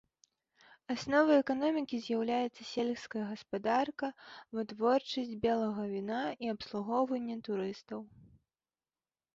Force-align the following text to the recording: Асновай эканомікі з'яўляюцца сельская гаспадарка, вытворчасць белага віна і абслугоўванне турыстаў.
Асновай 0.93 1.37
эканомікі 1.43 1.95
з'яўляюцца 2.05 2.61
сельская 2.71 3.23
гаспадарка, 3.33 4.07
вытворчасць 4.61 5.39
белага 5.45 5.83
віна 5.93 6.21
і 6.47 6.53
абслугоўванне 6.57 7.35
турыстаў. 7.51 7.99